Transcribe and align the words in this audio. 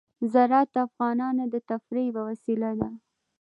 زراعت 0.31 0.69
د 0.75 0.77
افغانانو 0.87 1.43
د 1.53 1.55
تفریح 1.69 2.05
یوه 2.09 2.21
وسیله 2.29 2.69
ده. 2.79 2.89